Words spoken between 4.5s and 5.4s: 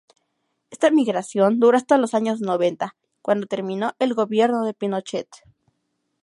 de Pinochet.